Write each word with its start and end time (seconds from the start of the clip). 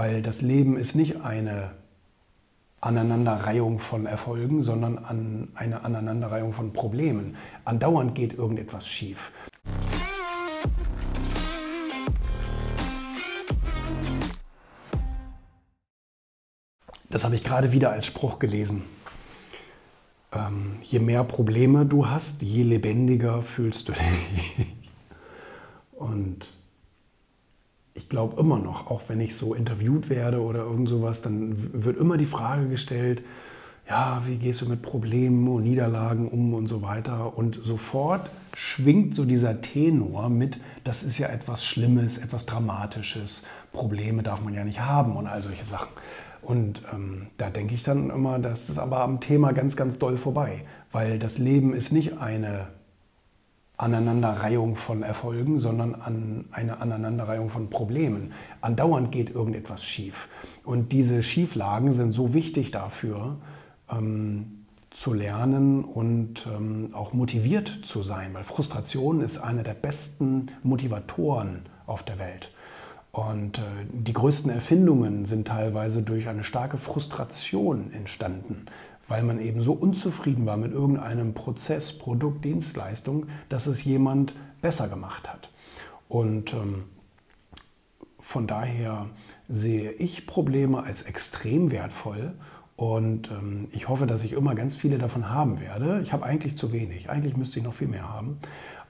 weil 0.00 0.22
das 0.22 0.40
Leben 0.40 0.78
ist 0.78 0.94
nicht 0.94 1.20
eine 1.20 1.72
Aneinanderreihung 2.80 3.80
von 3.80 4.06
Erfolgen, 4.06 4.62
sondern 4.62 4.96
an 4.96 5.48
eine 5.54 5.84
Aneinanderreihung 5.84 6.54
von 6.54 6.72
Problemen. 6.72 7.36
Andauernd 7.66 8.14
geht 8.14 8.32
irgendetwas 8.32 8.88
schief. 8.88 9.30
Das 17.10 17.22
habe 17.22 17.34
ich 17.34 17.44
gerade 17.44 17.70
wieder 17.70 17.92
als 17.92 18.06
Spruch 18.06 18.38
gelesen. 18.38 18.84
Ähm, 20.32 20.76
je 20.80 21.00
mehr 21.00 21.24
Probleme 21.24 21.84
du 21.84 22.08
hast, 22.08 22.40
je 22.40 22.62
lebendiger 22.62 23.42
fühlst 23.42 23.90
du 23.90 23.92
dich. 23.92 24.66
Und 25.92 26.46
ich 28.00 28.08
glaube 28.08 28.40
immer 28.40 28.58
noch, 28.58 28.90
auch 28.90 29.02
wenn 29.08 29.20
ich 29.20 29.36
so 29.36 29.52
interviewt 29.54 30.08
werde 30.08 30.40
oder 30.40 30.60
irgend 30.60 30.88
sowas, 30.88 31.20
dann 31.20 31.54
wird 31.84 31.98
immer 31.98 32.16
die 32.16 32.24
Frage 32.24 32.66
gestellt, 32.68 33.22
ja, 33.86 34.22
wie 34.26 34.36
gehst 34.36 34.62
du 34.62 34.66
mit 34.66 34.80
Problemen 34.80 35.46
und 35.48 35.64
Niederlagen 35.64 36.28
um 36.28 36.54
und 36.54 36.66
so 36.66 36.80
weiter. 36.80 37.36
Und 37.36 37.60
sofort 37.62 38.30
schwingt 38.54 39.14
so 39.14 39.26
dieser 39.26 39.60
Tenor 39.60 40.30
mit, 40.30 40.58
das 40.82 41.02
ist 41.02 41.18
ja 41.18 41.28
etwas 41.28 41.62
Schlimmes, 41.62 42.16
etwas 42.16 42.46
Dramatisches, 42.46 43.42
Probleme 43.72 44.22
darf 44.22 44.42
man 44.42 44.54
ja 44.54 44.64
nicht 44.64 44.80
haben 44.80 45.14
und 45.16 45.26
all 45.26 45.42
solche 45.42 45.64
Sachen. 45.64 45.90
Und 46.40 46.82
ähm, 46.94 47.26
da 47.36 47.50
denke 47.50 47.74
ich 47.74 47.82
dann 47.82 48.08
immer, 48.08 48.38
das 48.38 48.70
ist 48.70 48.78
aber 48.78 49.00
am 49.00 49.20
Thema 49.20 49.52
ganz, 49.52 49.76
ganz 49.76 49.98
doll 49.98 50.16
vorbei, 50.16 50.62
weil 50.90 51.18
das 51.18 51.36
Leben 51.36 51.74
ist 51.74 51.92
nicht 51.92 52.18
eine 52.18 52.68
Aneinanderreihung 53.82 54.76
von 54.76 55.02
Erfolgen, 55.02 55.58
sondern 55.58 55.94
an 55.94 56.44
eine 56.52 56.80
Aneinanderreihung 56.80 57.48
von 57.48 57.70
Problemen. 57.70 58.32
Andauernd 58.60 59.10
geht 59.10 59.30
irgendetwas 59.30 59.84
schief. 59.84 60.28
Und 60.64 60.92
diese 60.92 61.22
Schieflagen 61.22 61.92
sind 61.92 62.12
so 62.12 62.34
wichtig 62.34 62.70
dafür, 62.70 63.38
ähm, 63.90 64.60
zu 64.90 65.14
lernen 65.14 65.84
und 65.84 66.46
ähm, 66.46 66.90
auch 66.94 67.12
motiviert 67.12 67.80
zu 67.84 68.02
sein, 68.02 68.34
weil 68.34 68.44
Frustration 68.44 69.20
ist 69.20 69.38
einer 69.38 69.62
der 69.62 69.74
besten 69.74 70.48
Motivatoren 70.62 71.60
auf 71.86 72.02
der 72.02 72.18
Welt. 72.18 72.50
Und 73.12 73.58
äh, 73.58 73.62
die 73.92 74.12
größten 74.12 74.50
Erfindungen 74.50 75.26
sind 75.26 75.48
teilweise 75.48 76.02
durch 76.02 76.28
eine 76.28 76.44
starke 76.44 76.78
Frustration 76.78 77.92
entstanden, 77.92 78.66
weil 79.08 79.22
man 79.22 79.40
eben 79.40 79.62
so 79.62 79.72
unzufrieden 79.72 80.46
war 80.46 80.56
mit 80.56 80.72
irgendeinem 80.72 81.34
Prozess, 81.34 81.96
Produkt, 81.98 82.44
Dienstleistung, 82.44 83.26
dass 83.48 83.66
es 83.66 83.84
jemand 83.84 84.34
besser 84.62 84.88
gemacht 84.88 85.28
hat. 85.28 85.50
Und 86.08 86.52
ähm, 86.52 86.84
von 88.20 88.46
daher 88.46 89.06
sehe 89.48 89.90
ich 89.90 90.26
Probleme 90.26 90.84
als 90.84 91.02
extrem 91.02 91.72
wertvoll 91.72 92.34
und 92.80 93.30
ähm, 93.30 93.68
ich 93.72 93.90
hoffe, 93.90 94.06
dass 94.06 94.24
ich 94.24 94.32
immer 94.32 94.54
ganz 94.54 94.74
viele 94.74 94.96
davon 94.96 95.28
haben 95.28 95.60
werde. 95.60 96.00
Ich 96.00 96.14
habe 96.14 96.24
eigentlich 96.24 96.56
zu 96.56 96.72
wenig. 96.72 97.10
Eigentlich 97.10 97.36
müsste 97.36 97.58
ich 97.58 97.64
noch 97.66 97.74
viel 97.74 97.88
mehr 97.88 98.08
haben. 98.08 98.38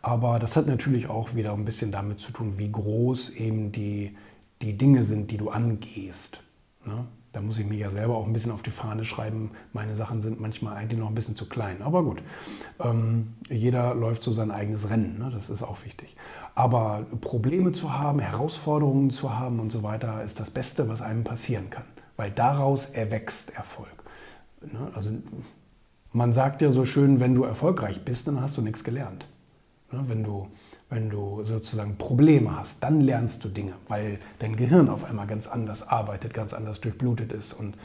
Aber 0.01 0.39
das 0.39 0.55
hat 0.55 0.69
natürlich 0.69 1.09
auch 1.09 1.35
wieder 1.35 1.53
ein 1.55 1.65
bisschen 1.65 1.91
damit 1.91 2.21
zu 2.21 2.31
tun, 2.31 2.53
wie 2.57 2.71
groß 2.71 3.31
eben 3.31 3.73
die, 3.73 4.17
die 4.63 4.79
Dinge 4.79 5.03
sind, 5.03 5.33
die 5.33 5.39
du 5.39 5.51
angehst. 5.51 6.41
Ne? 6.87 7.05
Da 7.33 7.41
muss 7.41 7.59
ich 7.59 7.67
mir 7.67 7.79
ja 7.79 7.91
selber 7.91 8.17
auch 8.17 8.29
ein 8.29 8.33
bisschen 8.33 8.53
auf 8.53 8.63
die 8.63 8.71
Fahne 8.71 9.05
schreiben. 9.05 9.51
Meine 9.73 9.97
Sachen 9.97 10.21
sind 10.21 10.39
manchmal 10.39 10.77
eigentlich 10.77 11.01
noch 11.01 11.09
ein 11.09 11.17
bisschen 11.17 11.35
zu 11.35 11.49
klein. 11.49 11.83
Aber 11.83 12.05
gut, 12.05 12.23
ähm, 12.79 13.35
jeder 13.49 13.97
läuft 13.97 14.23
so 14.23 14.31
sein 14.31 14.53
eigenes 14.53 14.89
Rennen. 14.89 15.19
Ne? 15.19 15.33
Das 15.35 15.51
ist 15.51 15.65
auch 15.65 15.85
wichtig. 15.85 16.15
Aber 16.55 17.07
Probleme 17.21 17.73
zu 17.73 17.93
haben, 17.93 18.21
Herausforderungen 18.21 19.11
zu 19.11 19.37
haben 19.37 19.59
und 19.59 19.73
so 19.73 19.83
weiter, 19.83 20.23
ist 20.23 20.39
das 20.39 20.51
Beste, 20.51 20.89
was 20.89 21.03
einem 21.03 21.25
passieren 21.25 21.71
kann 21.71 21.83
weil 22.21 22.31
daraus 22.31 22.85
erwächst 22.85 23.57
Erfolg. 23.57 24.05
Ne? 24.61 24.93
Also 24.95 25.09
man 26.13 26.35
sagt 26.35 26.61
ja 26.61 26.71
so 26.71 26.85
schön, 26.85 27.19
wenn 27.19 27.35
du 27.35 27.45
erfolgreich 27.45 28.05
bist, 28.05 28.29
dann 28.29 28.43
hast 28.43 28.59
du 28.59 28.61
nichts 28.61 28.85
gelernt. 28.85 29.25
Ne? 29.91 30.05
Wenn 30.06 30.22
du, 30.22 30.49
wenn 30.91 31.09
du 31.09 31.43
sozusagen 31.44 31.97
Probleme 31.97 32.55
hast, 32.55 32.83
dann 32.83 33.00
lernst 33.00 33.43
du 33.43 33.49
Dinge, 33.49 33.72
weil 33.89 34.19
dein 34.39 34.56
Gehirn 34.56 34.91
auf 34.91 35.05
einmal 35.05 35.27
ganz 35.27 35.47
anders 35.47 35.89
arbeitet, 35.89 36.34
ganz 36.34 36.53
anders 36.53 36.83
durchblutet 36.83 37.33
ist 37.33 37.55
und 37.55 37.78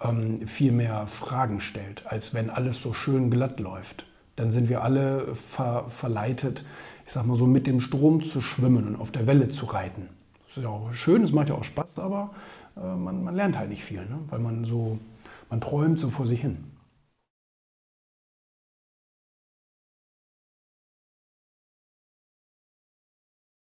ähm, 0.00 0.46
viel 0.48 0.72
mehr 0.72 1.06
Fragen 1.06 1.60
stellt, 1.60 2.06
als 2.06 2.32
wenn 2.32 2.48
alles 2.48 2.80
so 2.80 2.94
schön 2.94 3.30
glatt 3.30 3.60
läuft. 3.60 4.06
Dann 4.36 4.50
sind 4.50 4.70
wir 4.70 4.82
alle 4.82 5.34
ver 5.34 5.84
verleitet, 5.90 6.64
ich 7.04 7.12
sag 7.12 7.26
mal 7.26 7.36
so, 7.36 7.46
mit 7.46 7.66
dem 7.66 7.82
Strom 7.82 8.24
zu 8.24 8.40
schwimmen 8.40 8.86
und 8.86 8.96
auf 8.98 9.10
der 9.10 9.26
Welle 9.26 9.50
zu 9.50 9.66
reiten. 9.66 10.08
Ist 10.54 10.62
ja 10.62 10.68
auch 10.68 10.92
schön, 10.92 11.24
es 11.24 11.32
macht 11.32 11.48
ja 11.48 11.54
auch 11.54 11.64
Spaß, 11.64 11.98
aber 11.98 12.30
äh, 12.76 12.80
man, 12.80 13.24
man, 13.24 13.34
lernt 13.34 13.56
halt 13.56 13.70
nicht 13.70 13.84
viel, 13.84 14.00
ne? 14.00 14.18
weil 14.28 14.38
man 14.38 14.64
so, 14.64 14.98
man 15.48 15.60
träumt 15.60 15.98
so 15.98 16.10
vor 16.10 16.26
sich 16.26 16.42
hin. 16.42 16.64